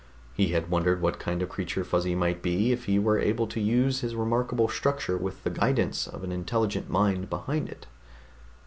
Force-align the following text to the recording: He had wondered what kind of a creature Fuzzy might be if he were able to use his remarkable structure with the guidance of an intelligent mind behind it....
He 0.33 0.47
had 0.47 0.71
wondered 0.71 0.99
what 0.99 1.19
kind 1.19 1.43
of 1.43 1.47
a 1.47 1.51
creature 1.51 1.83
Fuzzy 1.83 2.15
might 2.15 2.41
be 2.41 2.71
if 2.71 2.85
he 2.85 2.97
were 2.97 3.19
able 3.19 3.45
to 3.45 3.59
use 3.61 3.99
his 3.99 4.15
remarkable 4.15 4.67
structure 4.67 5.15
with 5.15 5.43
the 5.43 5.51
guidance 5.51 6.07
of 6.07 6.23
an 6.23 6.31
intelligent 6.31 6.89
mind 6.89 7.29
behind 7.29 7.69
it.... 7.69 7.85